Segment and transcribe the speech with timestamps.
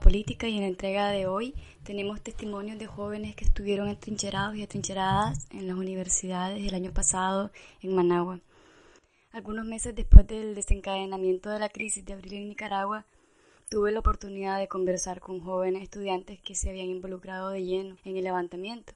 [0.00, 4.62] Política y en la entrega de hoy tenemos testimonios de jóvenes que estuvieron atrincherados y
[4.62, 7.50] atrincheradas en las universidades el año pasado
[7.82, 8.40] en Managua.
[9.30, 13.04] Algunos meses después del desencadenamiento de la crisis de abril en Nicaragua,
[13.68, 18.16] tuve la oportunidad de conversar con jóvenes estudiantes que se habían involucrado de lleno en
[18.16, 18.94] el levantamiento.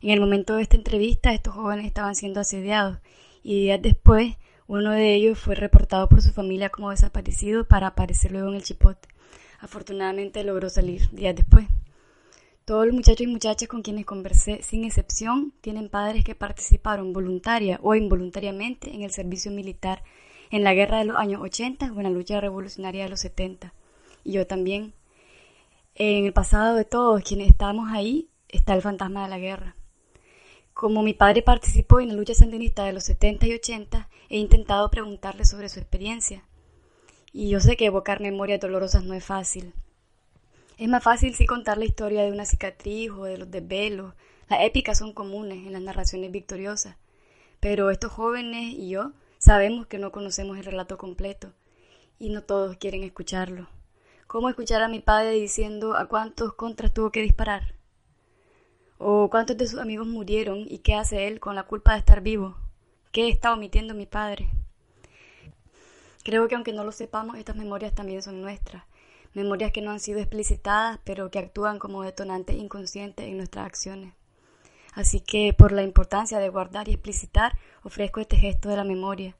[0.00, 2.98] En el momento de esta entrevista, estos jóvenes estaban siendo asediados
[3.42, 4.36] y días después
[4.68, 8.62] uno de ellos fue reportado por su familia como desaparecido para aparecer luego en el
[8.62, 9.08] chipote.
[9.60, 11.66] Afortunadamente logró salir días después.
[12.64, 17.78] Todos los muchachos y muchachas con quienes conversé, sin excepción, tienen padres que participaron voluntaria
[17.82, 20.02] o involuntariamente en el servicio militar
[20.50, 23.72] en la guerra de los años 80 o en la lucha revolucionaria de los 70.
[24.24, 24.94] Y yo también.
[25.94, 29.76] En el pasado de todos quienes estamos ahí está el fantasma de la guerra.
[30.72, 34.90] Como mi padre participó en la lucha sandinista de los 70 y 80, he intentado
[34.90, 36.44] preguntarle sobre su experiencia.
[37.32, 39.72] Y yo sé que evocar memorias dolorosas no es fácil.
[40.78, 44.14] Es más fácil sí contar la historia de una cicatriz o de los desvelos.
[44.48, 46.96] Las épicas son comunes en las narraciones victoriosas.
[47.60, 51.52] Pero estos jóvenes y yo sabemos que no conocemos el relato completo
[52.18, 53.68] y no todos quieren escucharlo.
[54.26, 57.74] ¿Cómo escuchar a mi padre diciendo a cuántos contras tuvo que disparar?
[58.98, 62.20] ¿O cuántos de sus amigos murieron y qué hace él con la culpa de estar
[62.20, 62.56] vivo?
[63.12, 64.50] ¿Qué está omitiendo mi padre?
[66.22, 68.84] Creo que aunque no lo sepamos, estas memorias también son nuestras.
[69.32, 74.12] Memorias que no han sido explicitadas, pero que actúan como detonantes inconscientes en nuestras acciones.
[74.92, 79.36] Así que, por la importancia de guardar y explicitar, ofrezco este gesto de la memoria.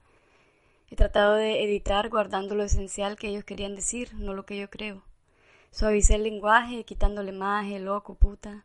[0.91, 4.71] He tratado de editar guardando lo esencial que ellos querían decir, no lo que yo
[4.71, 5.03] creo.
[5.73, 8.65] Suavicé el lenguaje, quitándole más, loco, puta.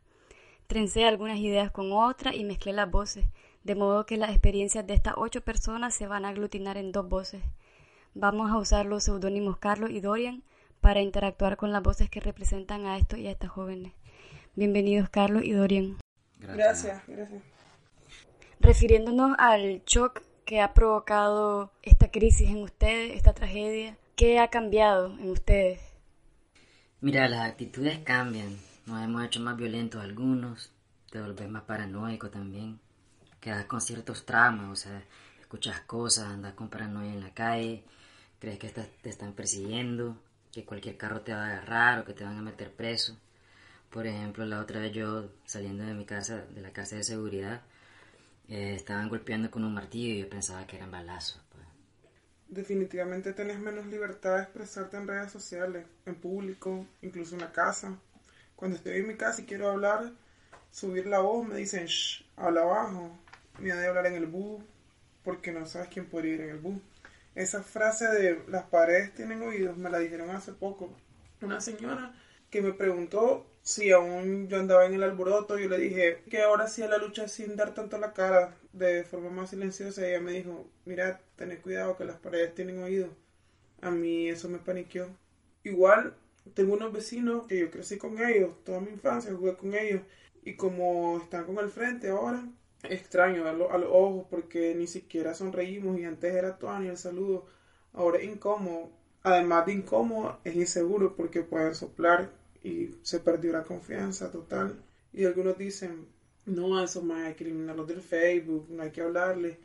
[0.67, 3.25] Trencé algunas ideas con otras y mezclé las voces,
[3.63, 7.07] de modo que las experiencias de estas ocho personas se van a aglutinar en dos
[7.07, 7.43] voces.
[8.17, 10.41] Vamos a usar los seudónimos Carlos y Dorian
[10.79, 13.91] para interactuar con las voces que representan a estos y a estas jóvenes.
[14.55, 15.97] Bienvenidos Carlos y Dorian.
[16.39, 17.43] Gracias, gracias.
[18.61, 25.07] Refiriéndonos al shock que ha provocado esta crisis en ustedes, esta tragedia, ¿qué ha cambiado
[25.19, 25.81] en ustedes?
[27.01, 30.71] Mira, las actitudes cambian nos hemos hecho más violentos algunos,
[31.09, 32.79] te volvés más paranoico también,
[33.39, 35.03] quedas con ciertos traumas, o sea,
[35.39, 37.83] escuchas cosas, andas con paranoia en la calle,
[38.39, 40.17] crees que te están persiguiendo,
[40.51, 43.17] que cualquier carro te va a agarrar o que te van a meter preso.
[43.89, 47.61] Por ejemplo, la otra vez yo saliendo de mi casa, de la casa de seguridad,
[48.47, 51.41] eh, estaban golpeando con un martillo y yo pensaba que eran balazos.
[51.51, 51.65] Pues.
[52.47, 57.97] Definitivamente tenés menos libertad de expresarte en redes sociales, en público, incluso en la casa.
[58.55, 60.11] Cuando estoy en mi casa y quiero hablar,
[60.71, 63.17] subir la voz, me dicen, shh, habla abajo.
[63.59, 64.61] Me de hablar en el bus,
[65.23, 66.81] porque no sabes quién puede ir en el bus.
[67.35, 70.95] Esa frase de las paredes tienen oídos me la dijeron hace poco.
[71.41, 72.13] Una señora
[72.49, 76.65] que me preguntó si aún yo andaba en el alboroto, yo le dije que ahora
[76.65, 80.07] hacía la lucha sin dar tanto la cara, de forma más silenciosa.
[80.07, 83.09] Ella me dijo, mira, ten cuidado que las paredes tienen oídos.
[83.81, 85.09] A mí eso me paniqueó.
[85.63, 86.15] Igual
[86.53, 90.01] tengo unos vecinos que yo crecí con ellos, toda mi infancia jugué con ellos
[90.43, 92.47] y como están con el frente ahora,
[92.83, 97.45] extraño verlo a los ojos porque ni siquiera sonreímos y antes era todo el saludo,
[97.93, 98.91] ahora es incómodo.
[99.23, 102.31] Además de incómodo, es inseguro porque pueden soplar
[102.63, 104.83] y se perdió la confianza total.
[105.13, 106.07] Y algunos dicen,
[106.45, 109.57] no, eso más hay que eliminarlos del Facebook, no hay que hablarle.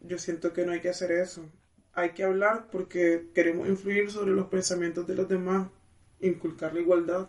[0.00, 1.44] Yo siento que no hay que hacer eso.
[1.92, 5.68] Hay que hablar porque queremos influir sobre los pensamientos de los demás
[6.20, 7.28] inculcar la igualdad?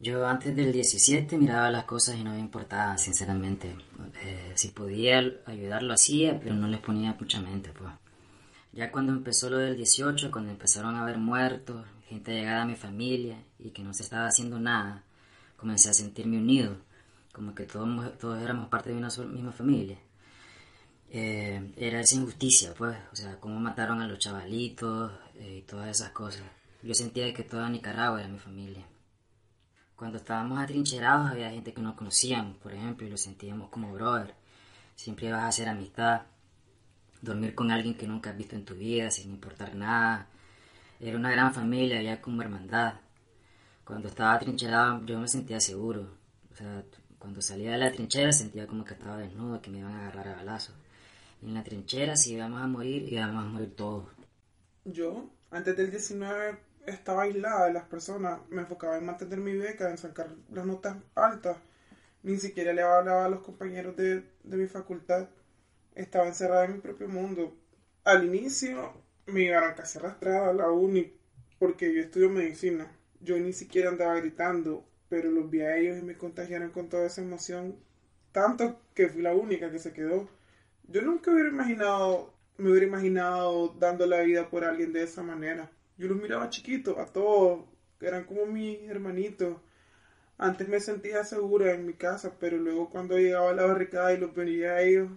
[0.00, 3.76] Yo antes del 17 miraba las cosas y no me importaba, sinceramente.
[4.22, 7.92] Eh, si podía ayudar lo hacía, pero no les ponía mucha mente, pues.
[8.72, 12.74] Ya cuando empezó lo del 18, cuando empezaron a haber muertos, gente llegada a mi
[12.74, 15.04] familia y que no se estaba haciendo nada,
[15.56, 16.76] comencé a sentirme unido,
[17.32, 19.98] como que todos, todos éramos parte de una misma familia.
[21.10, 25.88] Eh, era esa injusticia, pues, o sea, cómo mataron a los chavalitos eh, y todas
[25.88, 26.42] esas cosas.
[26.82, 28.84] Yo sentía que toda Nicaragua era mi familia.
[29.96, 34.34] Cuando estábamos atrincherados había gente que no conocíamos, por ejemplo, y lo sentíamos como brother.
[34.96, 36.22] Siempre ibas a hacer amistad,
[37.22, 40.26] dormir con alguien que nunca has visto en tu vida, sin importar nada.
[41.00, 42.94] Era una gran familia, había como hermandad.
[43.84, 46.08] Cuando estaba atrincherado yo me sentía seguro.
[46.52, 46.82] O sea,
[47.18, 50.28] cuando salía de la trinchera sentía como que estaba desnudo, que me iban a agarrar
[50.28, 50.74] a balazos.
[51.42, 54.06] En la trinchera, si íbamos a morir, íbamos a morir todos.
[54.84, 59.90] Yo, antes del 19, estaba aislada de las personas, me enfocaba en mantener mi beca,
[59.90, 61.56] en sacar las notas altas,
[62.22, 65.28] ni siquiera le hablaba a los compañeros de, mi facultad,
[65.94, 67.56] estaba encerrada en mi propio mundo.
[68.04, 68.92] Al inicio
[69.26, 71.14] me iban casi arrastrada a la uni
[71.58, 72.90] porque yo estudio medicina.
[73.20, 77.06] yo ni siquiera andaba gritando, pero los vi a ellos y me contagiaron con toda
[77.06, 77.76] esa emoción,
[78.32, 80.28] tanto que fui la única que se quedó.
[80.88, 85.70] Yo nunca hubiera imaginado, me hubiera imaginado dando la vida por alguien de esa manera.
[85.96, 87.64] Yo los miraba chiquitos, a todos,
[87.98, 89.56] que eran como mis hermanitos.
[90.36, 94.18] Antes me sentía segura en mi casa, pero luego cuando llegaba a la barricada y
[94.18, 95.08] los veía a ellos,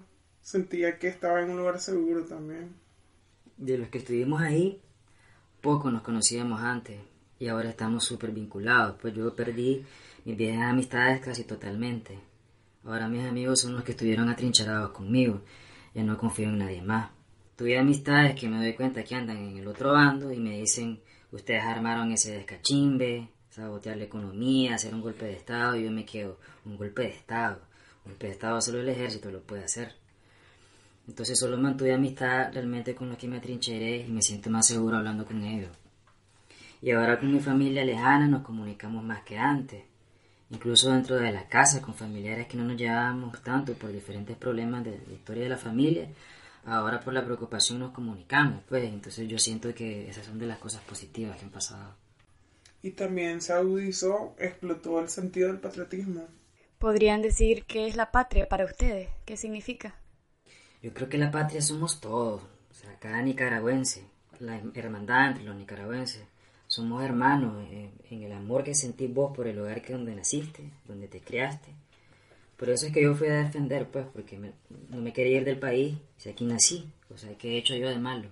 [0.41, 2.75] sentía que estaba en un lugar seguro también.
[3.57, 4.79] De los que estuvimos ahí,
[5.61, 6.99] poco nos conocíamos antes
[7.39, 9.83] y ahora estamos súper vinculados, pues yo perdí
[10.25, 12.19] mis viejas amistades casi totalmente.
[12.83, 15.41] Ahora mis amigos son los que estuvieron atrincherados conmigo,
[15.93, 17.16] ya no confío en nadie más.
[17.57, 20.99] Tuve amistades que me doy cuenta que andan en el otro bando y me dicen,
[21.31, 26.05] ustedes armaron ese descachimbe, sabotear la economía, hacer un golpe de Estado, y yo me
[26.05, 27.59] quedo, un golpe de Estado.
[28.05, 29.95] Un golpe de Estado solo el ejército lo puede hacer.
[31.07, 34.97] Entonces solo mantuve amistad realmente con los que me atrincheré y me siento más seguro
[34.97, 35.71] hablando con ellos.
[36.83, 39.83] Y ahora con mi familia lejana nos comunicamos más que antes.
[40.51, 44.83] Incluso dentro de la casa con familiares que no nos llevábamos tanto por diferentes problemas
[44.83, 46.07] de la historia de la familia,
[46.67, 50.59] ahora por la preocupación nos comunicamos, pues entonces yo siento que esas son de las
[50.59, 51.95] cosas positivas que han pasado.
[52.83, 56.27] Y también se agudizó, explotó el sentido del patriotismo.
[56.77, 59.09] ¿Podrían decir qué es la patria para ustedes?
[59.25, 59.95] ¿Qué significa?
[60.83, 64.05] Yo creo que la patria somos todos, o sea, cada nicaragüense,
[64.39, 66.23] la hermandad entre los nicaragüenses.
[66.67, 71.07] Somos hermanos en, el amor que sentís vos por el lugar que donde naciste, donde
[71.07, 71.73] te criaste.
[72.57, 75.59] Por eso es que yo fui a defender, pues, porque no me quería ir del
[75.59, 78.29] país, si aquí nací, o sea, ¿qué he hecho yo de malo?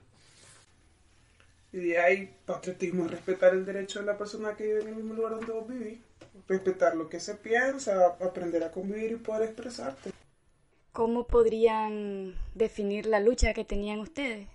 [1.72, 5.14] Y de ahí, patriotismo, respetar el derecho de la persona que vive en el mismo
[5.14, 6.00] lugar donde vos vivís,
[6.48, 10.12] respetar lo que se piensa, aprender a convivir y poder expresarte.
[10.92, 14.48] ¿Cómo podrían definir la lucha que tenían ustedes?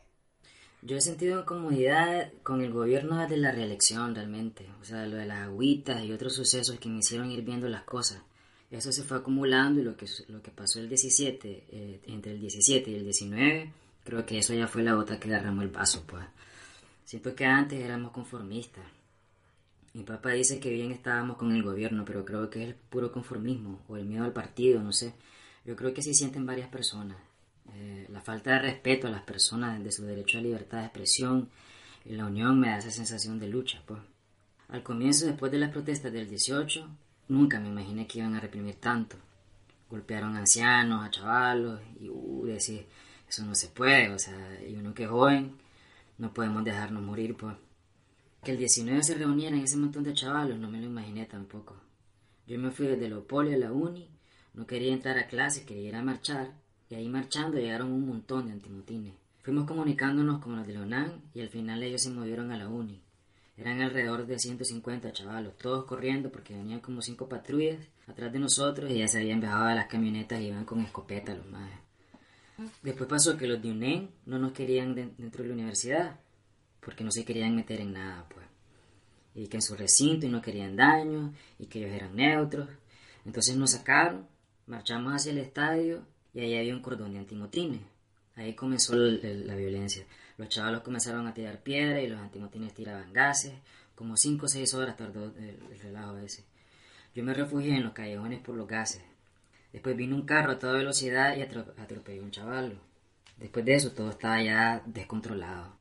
[0.82, 5.26] Yo he sentido incomodidad con el gobierno desde la reelección realmente, o sea, lo de
[5.26, 8.22] las agüitas y otros sucesos que me hicieron ir viendo las cosas.
[8.70, 12.40] Eso se fue acumulando y lo que, lo que pasó el 17, eh, entre el
[12.40, 13.72] 17 y el 19,
[14.04, 16.24] creo que eso ya fue la gota que derramó el vaso, pues.
[17.04, 18.84] Siento que antes éramos conformistas.
[19.92, 23.10] Mi papá dice que bien estábamos con el gobierno, pero creo que es el puro
[23.10, 25.14] conformismo o el miedo al partido, no sé.
[25.64, 27.16] Yo creo que sí sienten varias personas.
[27.74, 31.48] Eh, la falta de respeto a las personas de su derecho a libertad de expresión
[32.04, 33.82] y la unión me da esa sensación de lucha.
[33.84, 34.00] Pues.
[34.68, 36.88] Al comienzo, después de las protestas del 18,
[37.30, 39.16] nunca me imaginé que iban a reprimir tanto.
[39.88, 42.86] Golpearon a ancianos, a chavalos, y uh, decir,
[43.28, 45.56] eso no se puede, o sea, y uno que es joven,
[46.18, 47.56] no podemos dejarnos morir, pues.
[48.44, 51.76] Que el 19 se reunieran ese montón de chavalos, no me lo imaginé tampoco.
[52.46, 54.08] Yo me fui desde Leopoldo a la uni
[54.54, 56.52] no quería entrar a clase, quería ir a marchar,
[56.88, 59.14] y ahí marchando llegaron un montón de antimotines.
[59.42, 63.00] Fuimos comunicándonos con los de Leonán y al final ellos se movieron a la uni.
[63.60, 68.90] Eran alrededor de 150 chavalos, todos corriendo porque venían como cinco patrullas atrás de nosotros
[68.90, 71.70] y ya se habían bajado de las camionetas y iban con escopeta los más.
[72.82, 76.20] Después pasó que los de UNEN no nos querían dentro de la universidad
[76.80, 78.46] porque no se querían meter en nada, pues.
[79.34, 82.68] Y que en su recinto y no querían daño y que ellos eran neutros.
[83.24, 84.26] Entonces nos sacaron
[84.70, 87.80] Marchamos hacia el estadio y ahí había un cordón de antimotines.
[88.36, 90.06] Ahí comenzó la violencia.
[90.40, 93.52] Los chavalos comenzaron a tirar piedras y los antimotines tiraban gases.
[93.94, 96.44] Como 5 o 6 horas tardó el, relajo ese.
[97.14, 99.02] Yo me refugié en los callejones por los gases.
[99.70, 102.80] Después vino un carro a toda velocidad y atropelló a un chaval.
[103.36, 105.76] Después de eso todo estaba ya descontrolado.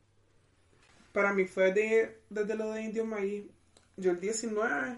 [1.14, 3.46] Para mí fue de, desde lo de Indio Maíz.
[3.96, 4.98] Yo el 19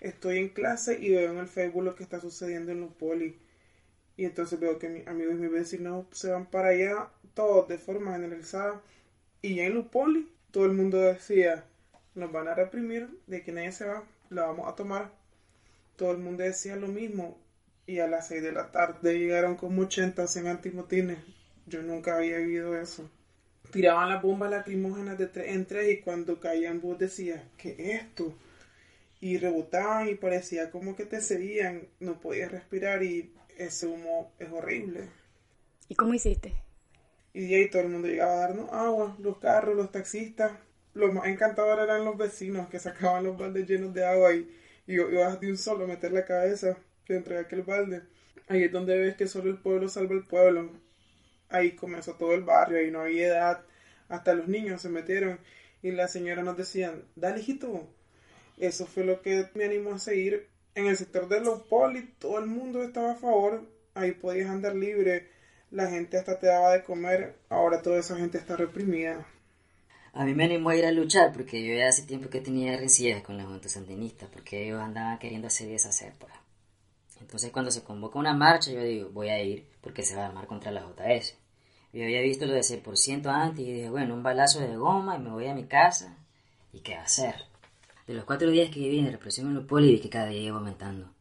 [0.00, 3.38] estoy en clase y veo en el Facebook lo que está sucediendo en los poli.
[4.18, 7.78] Y entonces veo que mis amigos y mis vecinos se van para allá, todos de
[7.78, 8.82] forma generalizada.
[9.42, 11.64] Y en los poli, todo el mundo decía,
[12.14, 15.10] nos van a reprimir, de que nadie se va, la vamos a tomar.
[15.96, 17.38] Todo el mundo decía lo mismo.
[17.86, 21.18] Y a las 6 de la tarde llegaron como 80 100 antimotines.
[21.66, 23.08] Yo nunca había vivido eso.
[23.72, 28.02] Tiraban las bombas lacrimógenas de tres en tres y cuando caían vos decías, ¿qué es
[28.02, 28.34] esto?
[29.20, 34.50] y rebotaban y parecía como que te seguían, no podías respirar y ese humo es
[34.50, 35.08] horrible.
[35.88, 36.54] ¿Y cómo hiciste?
[37.38, 40.50] Y ahí todo el mundo llegaba a darnos agua, los carros, los taxistas.
[40.92, 44.50] Lo más encantador eran los vecinos que sacaban los baldes llenos de agua y,
[44.88, 46.76] ibas de un solo a meter la cabeza
[47.06, 48.02] dentro de aquel balde.
[48.48, 50.72] Ahí es donde ves que solo el pueblo salva el pueblo.
[51.48, 53.64] Ahí comenzó todo el barrio, y no había edad.
[54.08, 55.38] Hasta los niños se metieron
[55.80, 57.86] y la señora nos decían, dale hijito,
[58.56, 60.48] eso fue lo que me animó a seguir.
[60.74, 63.62] En el sector de los polis, todo el mundo estaba a favor.
[63.94, 65.37] Ahí podías andar libre.
[65.70, 67.36] La gente hasta te daba de comer.
[67.50, 69.26] Ahora toda esa gente está reprimida.
[70.14, 72.74] A mí me animó a ir a luchar porque yo ya hace tiempo que tenía
[72.76, 76.32] rencillas con la Junta Sandinista porque ellos andaban queriendo hacer y deshacer, pues.
[77.20, 80.26] Entonces cuando se convoca una marcha yo digo, voy a ir porque se va a
[80.28, 81.36] armar contra la JS.
[81.92, 85.20] Yo había visto lo de 6% antes y dije, bueno, un balazo de goma y
[85.20, 86.16] me voy a mi casa.
[86.72, 87.34] ¿Y qué hacer?
[88.06, 90.40] De los cuatro días que viví en represión en los poli vi que cada día
[90.40, 91.12] iba aumentando.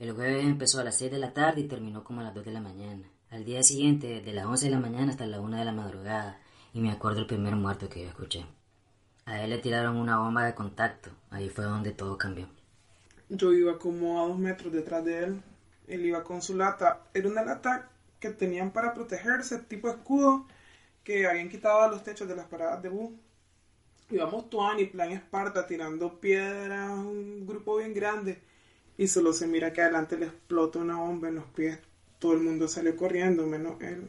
[0.00, 2.44] El jueves empezó a las 6 de la tarde y terminó como a las 2
[2.44, 3.08] de la mañana.
[3.30, 6.40] Al día siguiente, de las 11 de la mañana hasta la 1 de la madrugada,
[6.74, 8.44] y me acuerdo el primer muerto que yo escuché.
[9.24, 12.48] A él le tiraron una bomba de contacto, ahí fue donde todo cambió.
[13.28, 15.42] Yo iba como a dos metros detrás de él.
[15.86, 17.04] Él iba con su lata.
[17.14, 20.44] Era una lata que tenían para protegerse, tipo escudo,
[21.04, 23.12] que habían quitado a los techos de las paradas de bus.
[24.10, 28.40] Íbamos Tuan y Plan Esparta tirando piedras, un grupo bien grande.
[28.98, 31.78] Y solo se mira que adelante le explota una bomba en los pies.
[32.20, 34.08] Todo el mundo salió corriendo, menos él.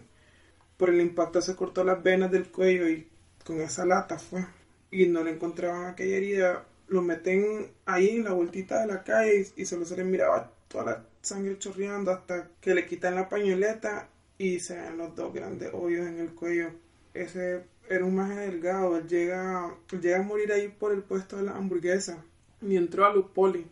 [0.78, 3.08] Por el impacto se cortó las venas del cuello y
[3.44, 4.46] con esa lata fue.
[4.92, 9.48] Y no le encontraban aquella herida lo meten ahí en la vueltita de la calle
[9.56, 14.10] y, solo se le miraba toda la sangre chorreando hasta que le quitan la pañoleta
[14.38, 16.72] y se ven los dos grandes hoyos en el cuello.
[17.14, 21.44] Ese era un maje delgado, él llega, llega a morir ahí por el puesto de
[21.44, 22.26] la hamburguesa.
[22.62, 23.66] Y entró a Lupoli.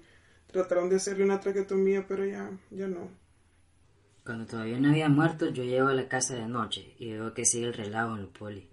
[0.51, 3.10] Trataron de hacerle una traquetomía, pero ya, ya no.
[4.29, 7.45] Cuando todavía no había muerto, yo llego a la casa de noche y veo que
[7.45, 8.67] sigue el relajo en Lupoli.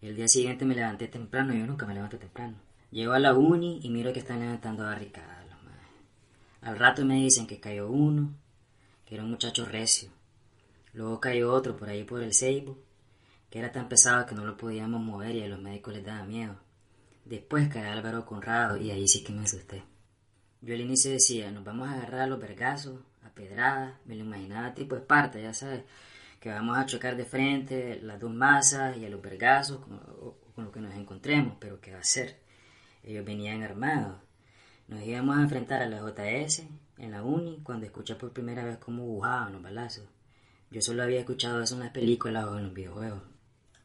[0.00, 2.56] El día siguiente me levanté temprano, yo nunca me levanto temprano.
[2.90, 5.56] Llego a la uni y miro que están levantando barricadas los
[6.62, 8.34] Al rato me dicen que cayó uno,
[9.06, 10.10] que era un muchacho recio.
[10.94, 12.76] Luego cayó otro por ahí por el Seibo,
[13.50, 16.24] que era tan pesado que no lo podíamos mover y a los médicos les daba
[16.24, 16.56] miedo.
[17.24, 19.84] Después cayó Álvaro Conrado y ahí sí que me asusté.
[20.60, 22.98] Yo al inicio decía, nos vamos a agarrar a los vergazos,
[23.32, 25.82] pedradas, me lo imaginaba tipo Esparta, ya sabes,
[26.40, 30.72] que vamos a chocar de frente las dos masas y a los vergazos con, lo
[30.72, 32.38] que nos encontremos, pero ¿qué va a ser?
[33.02, 34.16] Ellos venían armados.
[34.88, 36.64] Nos íbamos a enfrentar a la JS
[36.98, 40.04] en la uni cuando escuché por primera vez cómo bujaban los balazos.
[40.70, 43.22] Yo solo había escuchado eso en las películas o en los videojuegos.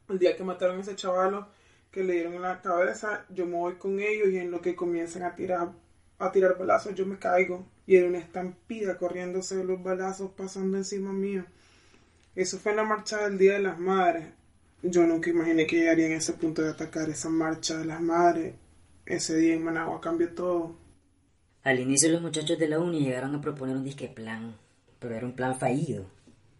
[0.08, 1.48] El día que mataron a ese chavalo
[1.90, 4.76] que le dieron en la cabeza, yo me voy con ellos y en lo que
[4.76, 5.70] comienzan a tirar
[6.18, 11.10] a tirar balazos yo me caigo y era una estampida corriéndose los balazos pasando encima
[11.10, 11.44] mío.
[12.36, 14.26] Eso fue la marcha del Día de las Madres.
[14.82, 18.54] Yo nunca imaginé que llegaría en ese punto de atacar esa marcha de las madres
[19.06, 20.76] ese día en Managua cambió todo.
[21.62, 24.54] Al inicio los muchachos de la uni llegaron a proponer un disque plan,
[24.98, 26.04] pero era un plan fallido,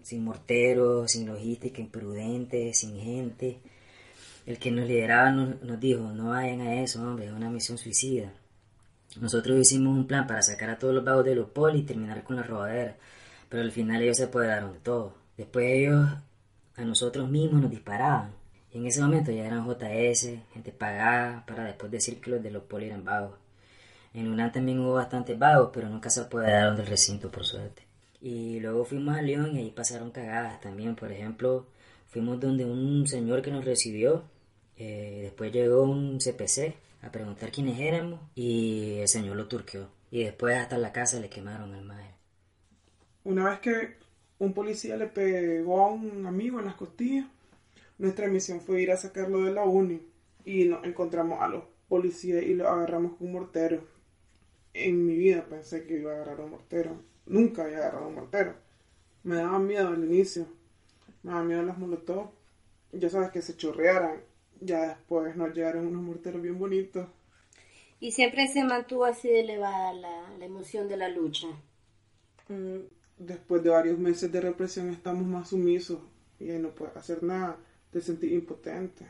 [0.03, 3.61] sin morteros, sin logística, imprudente, sin gente.
[4.47, 8.33] El que nos lideraba nos, dijo, no vayan a eso, hombre, es una misión suicida.
[9.17, 12.23] Nosotros hicimos un plan para sacar a todos los vagos de los polis y terminar
[12.23, 12.97] con la robadera,
[13.49, 15.15] pero al final ellos se apoderaron de todo.
[15.37, 16.07] Después ellos
[16.77, 18.33] a nosotros mismos nos disparaban.
[18.73, 22.51] Y en ese momento ya eran JS, gente pagada, para después decir que los de
[22.51, 23.35] los poli eran vagos.
[24.15, 27.83] En UNAM también hubo bastantes vagos, pero nunca se apoderaron del recinto, por suerte.
[28.21, 30.97] Y luego fuimos a León y ahí pasaron cagadas también.
[30.97, 31.67] Por ejemplo,
[32.09, 34.25] fuimos donde un señor que nos recibió,
[34.77, 39.89] eh, después llegó un CPC a preguntar quiénes éramos y el señor lo turqueó.
[40.11, 42.15] Y después hasta la casa le quemaron el maje.
[43.25, 43.97] Una vez que
[44.39, 47.27] un policía le pegó a un amigo en las costillas,
[47.99, 50.01] nuestra misión fue ir a sacarlo de la uni
[50.45, 53.83] y nos encontramos a los policías y lo agarramos con un mortero.
[54.73, 57.03] En mi vida pensé que iba a agarrar un mortero.
[57.27, 58.55] Nunca había agarrado un mortero.
[59.25, 60.47] Me daba miedo al inicio.
[61.23, 62.31] Me daba miedo las molotov.
[62.93, 64.21] Ya sabes que se chorrearan.
[64.61, 67.07] Ya después nos llegaron unos morteros bien bonitos.
[68.01, 71.49] ¿Y siempre se mantuvo así de elevada la, la emoción de la lucha?
[72.49, 72.79] Mm,
[73.19, 75.99] después de varios meses de represión estamos más sumisos
[76.41, 77.59] y no puedes hacer nada
[77.91, 79.07] te sentí impotente.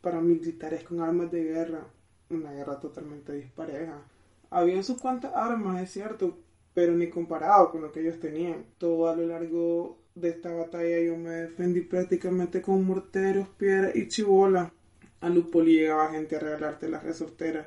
[0.00, 1.86] Para militares con armas de guerra,
[2.30, 4.02] una guerra totalmente dispareja.
[4.50, 6.38] Habían sus cuantas armas, es cierto,
[6.74, 8.64] pero ni comparado con lo que ellos tenían.
[8.78, 14.08] Todo a lo largo de esta batalla yo me defendí prácticamente con morteros, piedras y
[14.08, 14.72] chibola.
[15.20, 17.66] A Lupoli llegaba gente a regalarte las resorteras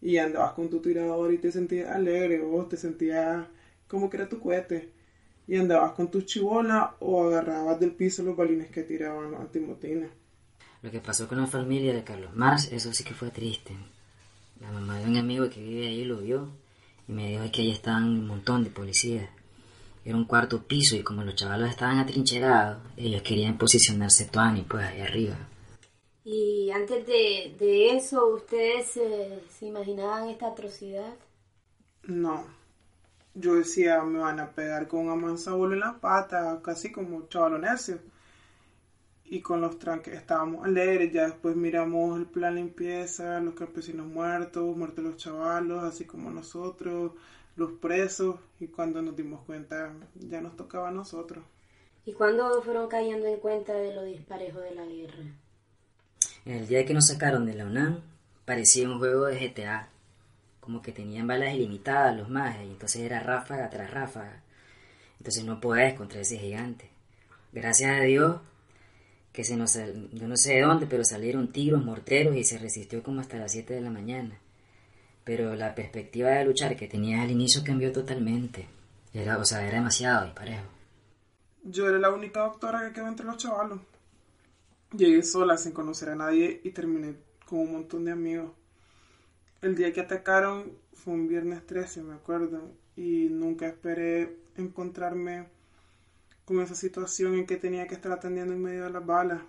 [0.00, 3.46] y andabas con tu tirador y te sentías alegre, vos te sentías
[3.88, 4.90] como que era tu cohete
[5.46, 10.10] y andabas con tu chibola o agarrabas del piso los balines que tiraban los antimotines.
[10.82, 13.74] Lo que pasó con la familia de Carlos Mars, eso sí que fue triste.
[14.60, 16.48] La mamá de un amigo que vive ahí lo vio
[17.08, 19.28] y me dijo que ahí estaban un montón de policías.
[20.04, 24.84] Era un cuarto piso y como los chavalos estaban atrincherados, ellos querían posicionarse y pues
[24.84, 25.36] ahí arriba.
[26.24, 31.14] ¿Y antes de, de eso ustedes se imaginaban esta atrocidad?
[32.08, 32.46] No,
[33.34, 37.58] yo decía, me van a pegar con un amansabuelo en la pata, casi como chavalo
[37.58, 38.00] necio.
[39.26, 44.74] y con los tranques estábamos alegres, ya después miramos el plan limpieza, los campesinos muertos,
[44.76, 47.12] muertos los chavalos, así como nosotros,
[47.56, 51.44] los presos, y cuando nos dimos cuenta ya nos tocaba a nosotros.
[52.06, 55.24] ¿Y cuándo fueron cayendo en cuenta de lo disparejo de la guerra?
[56.44, 58.00] El día que nos sacaron de la UNAM,
[58.44, 59.88] parecía un juego de GTA,
[60.60, 64.42] como que tenían balas ilimitadas los más, y entonces era ráfaga tras ráfaga.
[65.18, 66.90] Entonces no podés contra ese gigante.
[67.52, 68.40] Gracias a Dios
[69.32, 73.02] que se nos, yo no sé de dónde, pero salieron tiros, morteros y se resistió
[73.02, 74.38] como hasta las 7 de la mañana.
[75.24, 78.68] Pero la perspectiva de luchar que tenía al inicio cambió totalmente.
[79.14, 80.64] Era, o sea, era demasiado disparejo.
[81.62, 83.80] Yo era la única doctora que quedó entre los chavalos.
[84.96, 88.52] Llegué sola sin conocer a nadie y terminé con un montón de amigos.
[89.60, 95.46] El día que atacaron fue un viernes 13, me acuerdo, y nunca esperé encontrarme
[96.44, 99.42] con esa situación en que tenía que estar atendiendo en medio de las balas.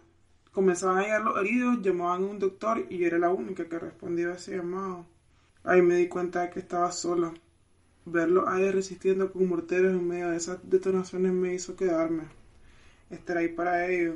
[0.51, 3.77] Comenzaban a llegar los heridos, llamaban a un doctor y yo era la única que
[3.77, 5.05] respondía a ese llamado.
[5.63, 7.31] Ahí me di cuenta de que estaba sola.
[8.05, 12.23] Verlos ahí resistiendo con morteros en medio de esas detonaciones me hizo quedarme.
[13.11, 14.15] Estar ahí para ellos.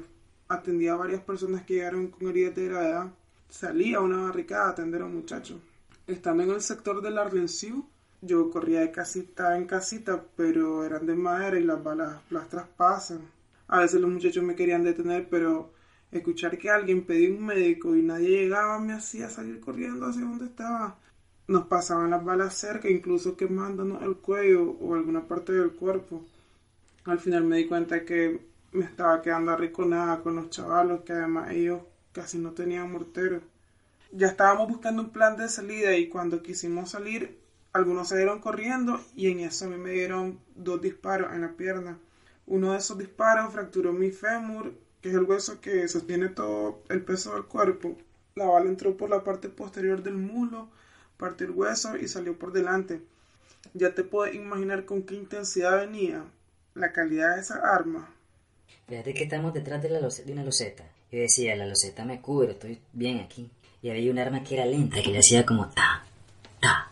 [0.51, 3.13] Atendí a varias personas que llegaron con heridas de gravedad.
[3.49, 5.61] Salí a una barricada a atender a un muchacho.
[6.07, 7.85] Estando en el sector del Arlenciu,
[8.23, 13.21] yo corría de casita en casita, pero eran de madera y las balas las traspasan.
[13.67, 15.71] A veces los muchachos me querían detener, pero
[16.11, 20.45] escuchar que alguien pedía un médico y nadie llegaba me hacía salir corriendo hacia donde
[20.45, 20.97] estaba.
[21.47, 26.25] Nos pasaban las balas cerca, incluso quemándonos el cuello o alguna parte del cuerpo.
[27.05, 31.51] Al final me di cuenta que me estaba quedando arrinconada con los chavalos, que además
[31.51, 33.43] ellos casi no tenían morteros.
[34.11, 37.39] Ya estábamos buscando un plan de salida y cuando quisimos salir
[37.71, 41.99] algunos se dieron corriendo y en eso me dieron dos disparos en la pierna.
[42.47, 47.03] Uno de esos disparos fracturó mi fémur, que es el hueso que sostiene todo el
[47.03, 47.95] peso del cuerpo.
[48.33, 50.67] La bala entró por la parte posterior del muslo,
[51.17, 53.01] partió el hueso y salió por delante.
[53.75, 56.23] Ya te puedes imaginar con qué intensidad venía
[56.73, 58.09] la calidad de esa arma.
[58.89, 60.83] Fíjate que estamos detrás de, la de una loseta.
[61.11, 63.49] Yo decía, la loseta me cubre, estoy bien aquí.
[63.83, 66.03] Y había un arma que era lenta, que le hacía como ta,
[66.59, 66.89] ta,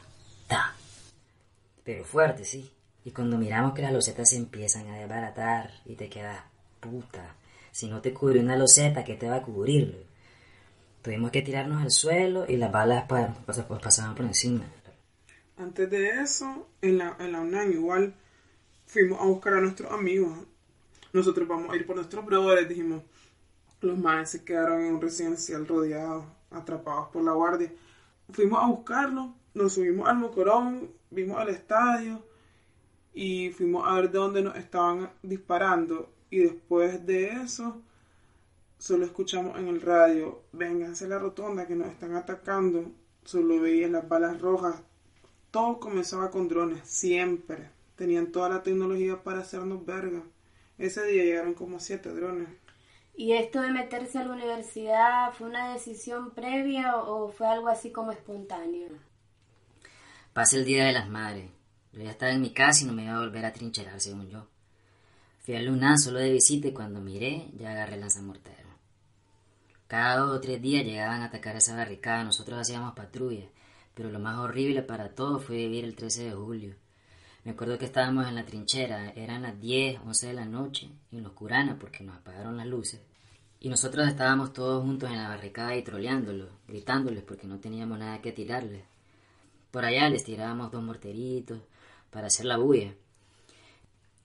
[1.83, 2.69] pero fuerte, sí.
[3.05, 6.43] Y cuando miramos que las losetas se empiezan a desbaratar y te quedas,
[6.81, 7.35] puta,
[7.71, 10.05] si no te cubre una loseta, ¿qué te va a cubrir?
[11.01, 13.27] Tuvimos que tirarnos al suelo y las balas pues,
[13.81, 14.65] pasaban por encima.
[15.55, 18.13] Antes de eso, en la, en la UNAM igual
[18.85, 20.39] fuimos a buscar a nuestros amigos.
[21.17, 23.03] Nosotros vamos a ir por nuestros brothers, dijimos.
[23.81, 27.71] Los maes se quedaron en un residencial rodeados, atrapados por la guardia.
[28.31, 32.21] Fuimos a buscarlos nos subimos al Mocorón, vimos al estadio
[33.11, 36.13] y fuimos a ver de dónde nos estaban disparando.
[36.29, 37.81] Y después de eso,
[38.77, 42.91] solo escuchamos en el radio, vénganse a la rotonda que nos están atacando.
[43.23, 44.75] Solo veía las balas rojas.
[45.49, 47.71] Todo comenzaba con drones, siempre.
[47.95, 50.21] Tenían toda la tecnología para hacernos verga.
[50.77, 52.49] Ese día llegaron como siete drones.
[53.15, 57.91] ¿Y esto de meterse a la universidad fue una decisión previa o fue algo así
[57.91, 58.89] como espontáneo?
[60.33, 61.49] Pasé el Día de las Madres.
[61.93, 64.29] Yo ya estaba en mi casa y no me iba a volver a trincherar, según
[64.29, 64.47] yo.
[65.39, 68.67] Fui a Luna solo de visita y cuando miré ya agarré lanzamortero.
[69.87, 73.47] Cada dos o tres días llegaban a atacar esa barricada, nosotros hacíamos patrulla,
[73.95, 76.75] pero lo más horrible para todos fue vivir el 13 de julio.
[77.47, 81.23] Me acuerdo que estábamos en la trinchera, eran las 10, 11 de la noche, en
[81.23, 82.99] los curanas porque nos apagaron las luces.
[83.61, 88.19] Y nosotros estábamos todos juntos en la barricada y troleándolos, gritándoles porque no teníamos nada
[88.19, 88.83] que tirarles.
[89.71, 91.61] Por allá les tirábamos dos morteritos
[92.11, 92.93] para hacer la bulla.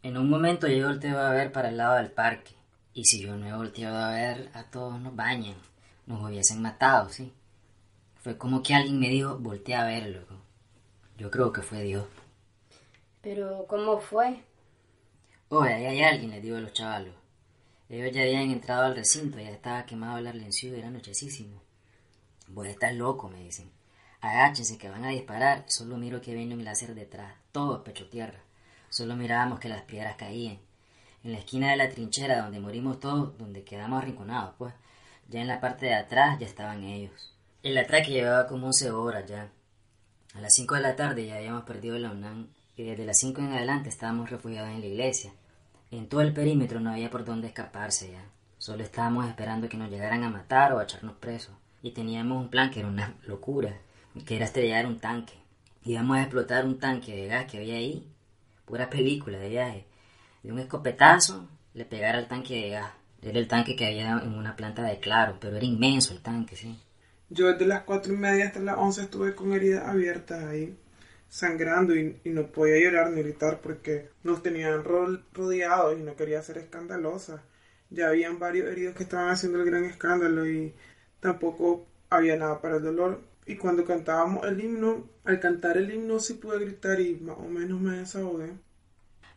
[0.03, 2.57] En un momento yo volteo a ver para el lado del parque.
[2.93, 5.59] Y si yo no he volteado a ver, a todos nos bañan.
[6.07, 7.33] Nos hubiesen matado, sí.
[8.17, 10.27] Fue como que alguien me dijo, voltea a verlo.
[11.17, 12.05] Yo creo que fue Dios.
[13.23, 14.43] Pero, ¿cómo fue?
[15.49, 17.15] Oye, ahí hay alguien, les digo a los chavalos.
[17.89, 21.63] Ellos ya habían entrado al recinto, ya estaba quemado el arlencillo, era anochecísimo.
[22.49, 23.71] Vos estás loco, me dicen.
[24.21, 25.65] Agáchense que van a disparar.
[25.69, 27.35] Solo miro que viene un láser detrás.
[27.53, 28.41] Todo pecho tierra.
[28.89, 30.59] Solo mirábamos que las piedras caían.
[31.23, 34.75] En la esquina de la trinchera donde morimos todos, donde quedamos arrinconados, pues.
[35.29, 37.35] Ya en la parte de atrás ya estaban ellos.
[37.63, 39.51] El ataque llevaba como 11 horas ya.
[40.35, 43.41] A las 5 de la tarde ya habíamos perdido la UNAM y desde las 5
[43.41, 45.33] en adelante estábamos refugiados en la iglesia.
[45.91, 48.25] En todo el perímetro no había por dónde escaparse ya.
[48.59, 51.55] Solo estábamos esperando que nos llegaran a matar o a echarnos presos.
[51.83, 53.77] Y teníamos un plan que era una locura
[54.21, 55.35] que era estrellar un tanque.
[55.85, 58.07] Íbamos a explotar un tanque de gas que había ahí.
[58.67, 59.87] Pura película de viaje.
[60.43, 62.93] De un escopetazo le pegara al tanque de gas.
[63.23, 66.57] Era el tanque que había en una planta de claro, pero era inmenso el tanque,
[66.57, 66.79] sí.
[67.31, 70.77] Yo desde las cuatro y media hasta las once estuve con heridas abiertas ahí,
[71.33, 76.59] sangrando y, no podía llorar ni gritar porque nos tenían rodeados y no quería ser
[76.59, 77.43] escandalosa.
[77.89, 80.75] Ya habían varios heridos que estaban haciendo el gran escándalo y
[81.21, 83.23] tampoco había nada para el dolor.
[83.47, 87.49] Y cuando cantábamos el himno, al cantar el himno sí pude gritar y más o
[87.49, 88.53] menos me desahogué.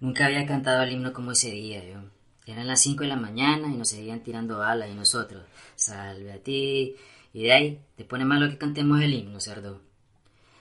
[0.02, 2.02] Nunca había cantado el himno como ese día yo.
[2.46, 6.44] Eran las cinco de la mañana y nos seguían tirando balas y nosotros, salve a
[6.44, 6.98] ti.
[7.32, 9.85] Y de ahí, te pone malo que cantemos el himno, cerdo.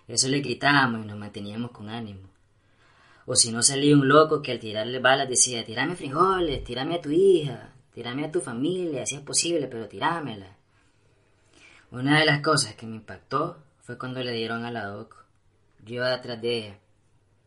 [0.07, 2.29] Eso le gritábamos y nos manteníamos con ánimo.
[3.27, 7.01] O si no salía un loco que al tirarle balas decía, tirame frijoles, tirame a
[7.01, 10.57] tu hija, tirame a tu familia, si es posible, pero tirámela.
[11.91, 15.25] Una de las cosas que me impactó fue cuando le dieron a la doc.
[15.85, 16.79] Yo iba detrás de ella.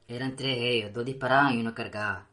[0.08, 2.28] Eran tres ellos, dos disparaban y uno cargaba.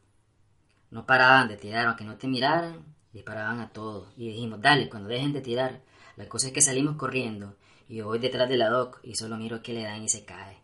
[0.89, 2.83] No paraban de tirar, aunque no te miraran,
[3.13, 4.07] disparaban a todos.
[4.17, 5.81] Y dijimos, dale, cuando dejen de tirar.
[6.15, 7.55] La cosa es que salimos corriendo
[7.87, 10.25] y yo voy detrás de la doc y solo miro que le dan y se
[10.25, 10.57] cae.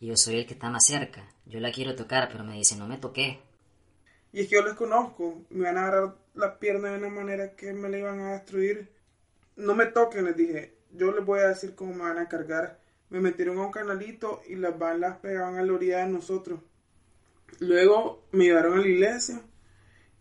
[0.00, 1.28] Y yo soy el que está más cerca.
[1.46, 3.40] Yo la quiero tocar, pero me dice, no me toqué.
[4.32, 5.42] Y es que yo los conozco.
[5.50, 8.94] Me van a agarrar la pierna de una manera que me la iban a destruir
[9.56, 10.74] no me toquen, les dije.
[10.90, 12.80] Yo les voy a decir cómo me van a cargar.
[13.10, 16.60] Me metieron a un canalito y las balas pegaban a la orilla de nosotros.
[17.60, 19.42] Luego me llevaron a la iglesia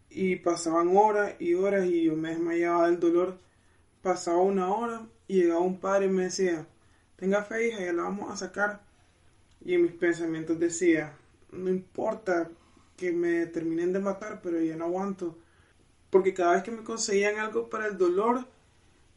[0.10, 3.40] y pasaban horas y horas y yo me desmayaba del dolor.
[4.04, 6.68] Pasaba una hora y llegaba un padre y me decía,
[7.16, 8.82] tenga fe hija, ya la vamos a sacar.
[9.66, 11.14] Y en mis pensamientos decía,
[11.52, 12.50] no importa
[12.98, 15.38] que me terminen de matar, pero ya no aguanto.
[16.10, 18.46] Porque cada vez que me conseguían algo para el dolor,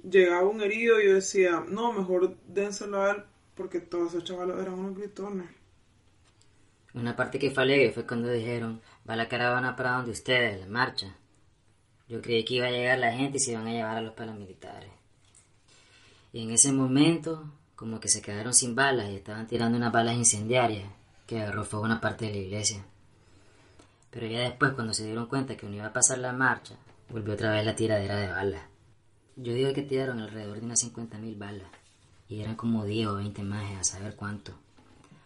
[0.03, 3.25] llegaba un herido y yo decía, no, mejor dénselo a él
[3.57, 5.49] porque todos esos chavalos eran unos gritones.
[6.95, 11.17] Una parte que falé fue cuando dijeron, va la caravana para donde ustedes, la marcha.
[12.09, 14.15] Yo creí que iba a llegar la gente y se iban a llevar a los
[14.15, 14.91] paramilitares.
[16.37, 20.17] Y en ese momento, como que se quedaron sin balas y estaban tirando unas balas
[20.17, 20.87] incendiarias
[21.27, 22.85] que agarró fuego una parte de la iglesia.
[24.11, 26.75] Pero ya después, cuando se dieron cuenta que no iba a pasar la marcha,
[27.09, 28.63] volvió otra vez la tiradera de balas.
[29.37, 31.69] Yo digo que tiraron alrededor de unas 50.000 balas.
[32.29, 34.53] Y eran como 10 o 20 más, a saber cuánto.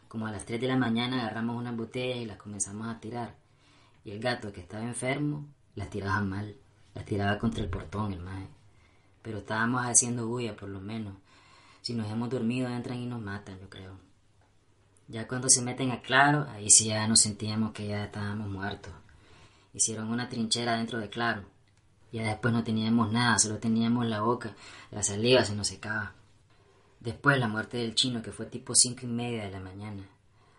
[0.06, 3.34] Como a las 3 de la mañana agarramos unas botellas y las comenzamos a tirar.
[4.04, 5.44] Y el gato que estaba enfermo
[5.74, 6.54] las tiraba mal.
[6.94, 8.59] Las tiraba contra el portón, el maje.
[9.22, 11.14] Pero estábamos haciendo bulla, por lo menos.
[11.82, 13.98] Si nos hemos dormido, entran y nos matan, yo creo.
[15.08, 18.92] Ya cuando se meten a claro, ahí sí ya nos sentíamos que ya estábamos muertos.
[19.74, 21.44] Hicieron una trinchera dentro de claro
[22.12, 24.54] ya después no teníamos nada, solo teníamos la boca,
[24.90, 26.14] la saliva se nos secaba.
[26.98, 30.02] Después la muerte del chino, que fue tipo cinco y media de la mañana.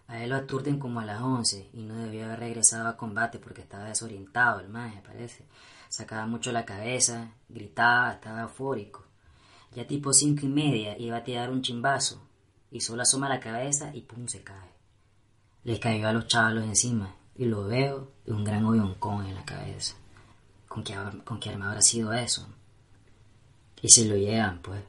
[0.08, 3.40] A él lo aturden como a las once y no debió haber regresado a combate
[3.40, 5.46] porque estaba desorientado el maje, parece.
[5.92, 9.04] Sacaba mucho la cabeza, gritaba, estaba eufórico.
[9.76, 12.26] Ya tipo cinco y media iba a tirar un chimbazo
[12.72, 14.72] y solo asoma la cabeza y pum se cae.
[15.66, 19.44] Les cayó a los chavalos encima y lo veo de un gran hoyoncón en la
[19.44, 19.96] cabeza.
[20.70, 22.48] ¿Con qué, con qué arma habrá sido eso?
[23.82, 24.82] Y se lo llevan, pues.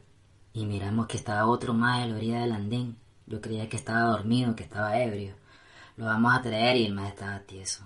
[0.52, 2.96] Y miramos que estaba otro más en la orilla del andén.
[3.26, 5.34] Yo creía que estaba dormido, que estaba ebrio.
[5.96, 7.82] Lo vamos a traer y el más estaba tieso.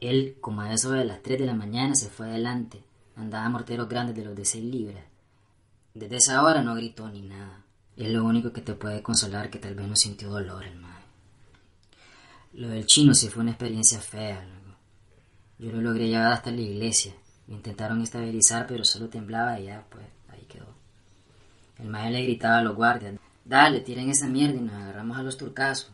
[0.00, 2.82] Él, como a eso de las 3 de la mañana, se fue adelante.
[3.16, 5.04] Andaba morteros grandes de los de 6 libras.
[5.92, 7.64] Desde esa hora no gritó ni nada.
[7.96, 11.02] Es lo único que te puede consolar que tal vez no sintió dolor el más.
[12.52, 14.46] Lo del chino sí fue una experiencia fea.
[15.58, 17.12] Yo lo logré llevar hasta la iglesia.
[17.46, 20.74] Me intentaron estabilizar, pero solo temblaba y ya, pues, ahí quedó.
[21.78, 25.22] El maestro le gritaba a los guardias, dale, tiren esa mierda y nos agarramos a
[25.22, 25.92] los turcazos.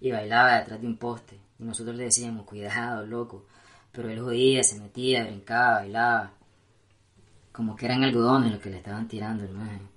[0.00, 1.40] Y bailaba detrás de un poste.
[1.58, 3.44] Y nosotros le decíamos, cuidado, loco.
[3.92, 6.32] Pero él jodía, se metía, brincaba, bailaba.
[7.52, 9.88] Como que eran algodones lo que le estaban tirando el maestro.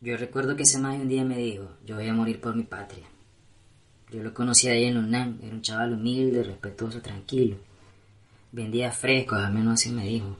[0.00, 2.62] Yo recuerdo que ese maestro un día me dijo, yo voy a morir por mi
[2.62, 3.04] patria.
[4.10, 7.56] Yo lo conocí ahí en Lunán, era un chaval humilde, respetuoso, tranquilo.
[8.52, 10.36] Vendía frescos, al menos así me dijo.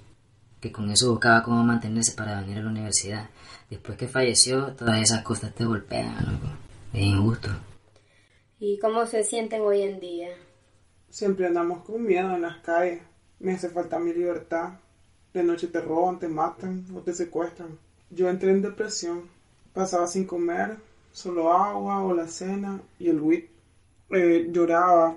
[0.60, 3.28] Que con eso buscaba cómo mantenerse para venir a la universidad.
[3.68, 6.48] Después que falleció, todas esas cosas te golpean, loco.
[6.92, 7.50] Es injusto.
[8.60, 10.30] ¿Y cómo se sienten hoy en día?
[11.10, 13.00] Siempre andamos con miedo en las calles.
[13.38, 14.80] Me hace falta mi libertad.
[15.32, 17.78] De noche te roban, te matan o te secuestran.
[18.10, 19.30] Yo entré en depresión.
[19.72, 20.76] Pasaba sin comer,
[21.12, 23.48] solo agua o la cena y el WIT
[24.10, 25.16] eh, lloraba.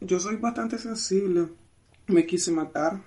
[0.00, 1.48] Yo soy bastante sensible.
[2.08, 3.00] Me quise matar,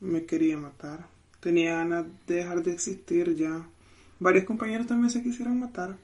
[0.00, 1.06] me quería matar.
[1.38, 3.64] Tenía ganas de dejar de existir ya.
[4.18, 5.96] Varios compañeros también se quisieron matar.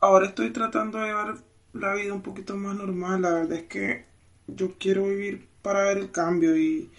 [0.00, 1.36] Ahora estoy tratando de llevar
[1.74, 3.22] la vida un poquito más normal.
[3.22, 4.04] La verdad es que
[4.46, 6.90] yo quiero vivir para ver el cambio y,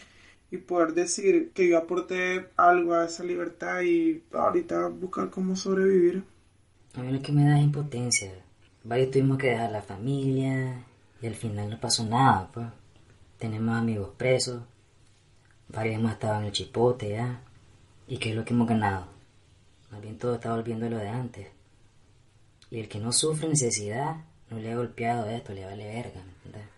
[0.52, 6.24] y poder decir que yo aporté algo a esa libertad y ahorita buscar cómo sobrevivir.
[6.96, 8.32] A mí lo que me da es impotencia.
[8.84, 10.84] Varios tuvimos que dejar la familia
[11.22, 12.68] y al final no pasó nada, pues.
[13.38, 14.62] Tenemos amigos presos,
[15.68, 17.42] varios hemos estado en el chipote ya.
[18.08, 19.08] ¿Y qué es lo que hemos ganado?
[19.92, 21.48] Más bien todo está volviendo a lo de antes.
[22.72, 24.18] Y el que no sufre necesidad,
[24.50, 26.76] no le ha golpeado esto, le vale verga, ¿me?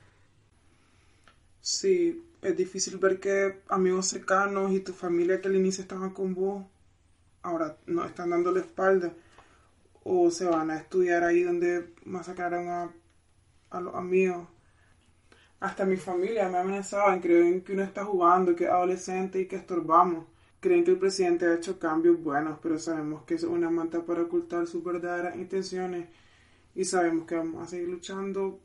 [1.61, 6.33] Sí, es difícil ver que amigos cercanos y tu familia que al inicio estaban con
[6.33, 6.65] vos,
[7.41, 9.11] ahora no están dando la espalda
[10.03, 12.91] o se van a estudiar ahí donde masacraron a,
[13.69, 14.47] a los amigos.
[15.59, 19.57] Hasta mi familia me amenazaban, creen que uno está jugando, que es adolescente y que
[19.57, 20.25] estorbamos.
[20.61, 24.21] Creen que el presidente ha hecho cambios buenos, pero sabemos que es una manta para
[24.21, 26.07] ocultar sus verdaderas intenciones
[26.77, 28.61] y sabemos que vamos a seguir luchando.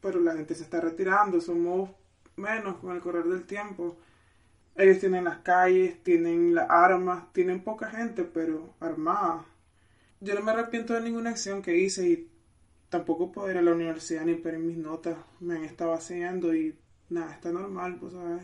[0.00, 1.90] Pero la gente se está retirando, somos
[2.34, 3.96] menos con el correr del tiempo.
[4.74, 9.46] Ellos tienen las calles, tienen las armas, tienen poca gente, pero armada.
[10.18, 12.28] Yo no me arrepiento de ninguna acción que hice y
[12.88, 15.16] tampoco puedo ir a la universidad ni pedir mis notas.
[15.38, 16.76] Me han estado haciendo y
[17.08, 18.42] nada, está normal, pues, ¿sabes?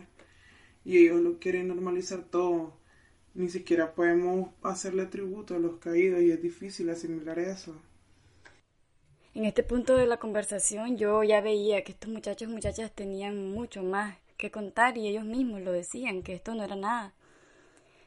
[0.85, 2.77] Y ellos lo quieren normalizar todo.
[3.35, 7.75] Ni siquiera podemos hacerle tributo a los caídos y es difícil asimilar eso.
[9.35, 13.51] En este punto de la conversación yo ya veía que estos muchachos y muchachas tenían
[13.51, 17.13] mucho más que contar y ellos mismos lo decían, que esto no era nada.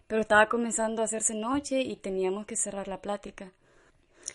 [0.09, 3.53] Pero estaba comenzando a hacerse noche y teníamos que cerrar la plática.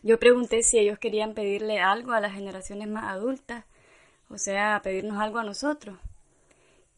[0.04, 3.66] Yo pregunté si ellos querían pedirle algo a las generaciones más adultas,
[4.30, 5.98] o sea, pedirnos algo a nosotros.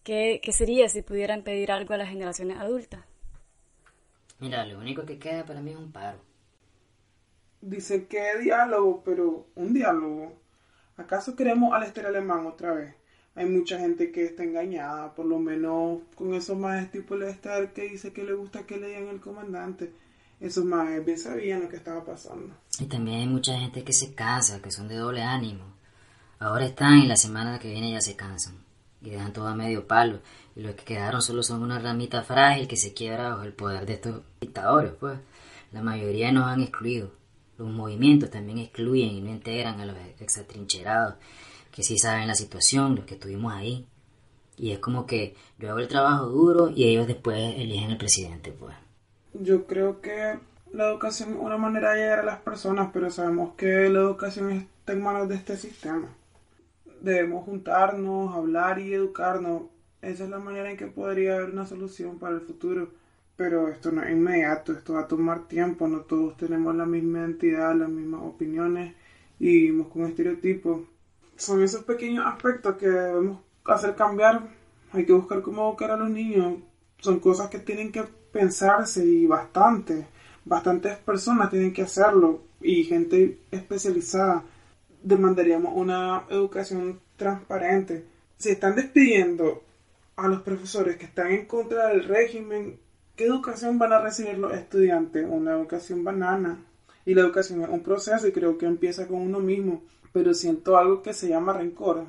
[0.04, 3.09] ¿Qué, qué sería si pudieran pedir algo a las generaciones adultas?
[4.40, 6.20] Mira, lo único que queda para mí es un paro.
[7.62, 10.34] Dice que diálogo, pero un diálogo.
[10.96, 12.96] ¿Acaso queremos al Esther alemán otra vez?
[13.36, 17.90] Hay mucha gente que está engañada, por lo menos con esos más tipo Lester que
[17.90, 19.94] dice que le gusta que lean el comandante.
[20.40, 22.56] Esos más bien sabían lo que estaba pasando.
[22.80, 25.66] Y también hay mucha gente que se cansa, que son de doble ánimo.
[26.40, 28.56] Ahora están y la semana que viene ya se cansan.
[29.02, 30.20] Y dejan todo a medio palo.
[30.56, 33.86] Y los que quedaron solo son una ramita frágil que se quiebra bajo el poder
[33.86, 35.18] de estos dictadores, pues.
[35.72, 37.12] La mayoría nos han excluido.
[37.58, 41.16] Los movimientos también excluyen y no integran a los exatrincherados,
[41.72, 43.86] que sí saben la situación, los que estuvimos ahí.
[44.58, 48.52] Y es como que yo hago el trabajo duro y ellos después eligen el presidente,
[48.52, 48.76] pues.
[49.34, 50.40] Yo creo que
[50.74, 54.52] la educación es una manera de llegar a las personas, pero sabemos que la educación
[54.52, 56.16] está en manos de este sistema.
[57.02, 59.64] Debemos juntarnos, hablar y educarnos.
[60.02, 62.90] Esa es la manera en que podría haber una solución para el futuro.
[63.36, 67.20] Pero esto no es inmediato, esto va a tomar tiempo, no todos tenemos la misma
[67.20, 68.94] identidad, las mismas opiniones
[69.40, 70.82] y vivimos con estereotipos.
[71.38, 74.42] Son esos pequeños aspectos que debemos hacer cambiar.
[74.92, 76.56] Hay que buscar cómo educar a los niños.
[77.00, 80.06] Son cosas que tienen que pensarse y bastante.
[80.44, 84.44] Bastantes personas tienen que hacerlo y gente especializada.
[85.02, 88.06] Demandaríamos una educación transparente.
[88.38, 89.64] Se están despidiendo
[90.16, 92.80] a los profesores que están en contra del régimen.
[93.16, 95.26] ¿Qué educación van a recibir los estudiantes?
[95.30, 96.66] Una educación banana.
[97.06, 99.84] Y la educación es un proceso y creo que empieza con uno mismo.
[100.12, 102.06] Pero siento algo que se llama rencor.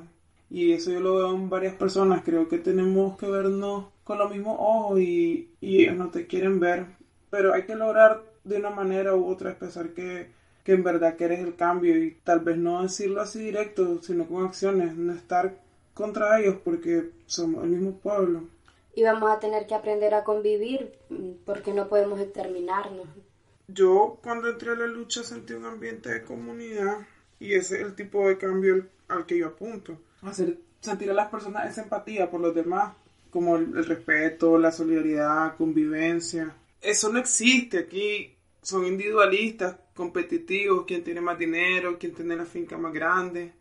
[0.49, 2.23] Y eso yo lo veo en varias personas.
[2.23, 6.59] Creo que tenemos que vernos con los mismos ojos y, y ellos no te quieren
[6.59, 6.87] ver.
[7.29, 10.29] Pero hay que lograr de una manera u otra expresar que,
[10.71, 14.45] que en verdad quieres el cambio y tal vez no decirlo así directo, sino con
[14.45, 15.57] acciones, no estar
[15.93, 18.43] contra ellos porque somos el mismo pueblo.
[18.95, 20.93] Y vamos a tener que aprender a convivir
[21.45, 23.05] porque no podemos exterminarnos.
[23.67, 26.99] Yo cuando entré a la lucha sentí un ambiente de comunidad
[27.37, 29.97] y ese es el tipo de cambio al que yo apunto.
[30.21, 32.93] Hacer sentir a las personas esa empatía por los demás,
[33.29, 36.55] como el, el respeto, la solidaridad, convivencia.
[36.79, 38.37] Eso no existe aquí.
[38.61, 43.53] Son individualistas, competitivos, quien tiene más dinero, quien tiene la finca más grande.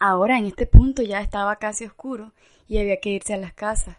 [0.00, 2.32] Ahora en este punto ya estaba casi oscuro
[2.68, 3.96] y había que irse a las casas.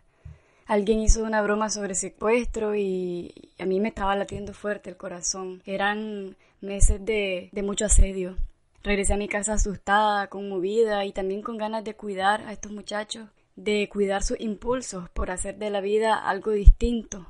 [0.67, 5.63] Alguien hizo una broma sobre secuestro y a mí me estaba latiendo fuerte el corazón.
[5.65, 8.37] Eran meses de, de mucho asedio.
[8.83, 13.29] Regresé a mi casa asustada, conmovida y también con ganas de cuidar a estos muchachos,
[13.55, 17.25] de cuidar sus impulsos por hacer de la vida algo distinto.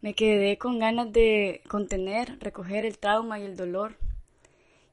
[0.00, 3.96] Me quedé con ganas de contener, recoger el trauma y el dolor.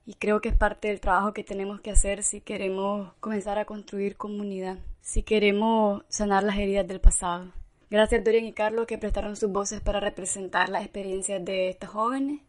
[0.07, 3.65] Y creo que es parte del trabajo que tenemos que hacer si queremos comenzar a
[3.65, 7.51] construir comunidad, si queremos sanar las heridas del pasado.
[7.89, 12.41] Gracias Dorian y Carlos que prestaron sus voces para representar las experiencias de estas jóvenes.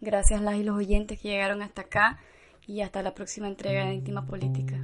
[0.00, 2.18] Gracias las y los oyentes que llegaron hasta acá
[2.66, 4.80] y hasta la próxima entrega de Íntima Política.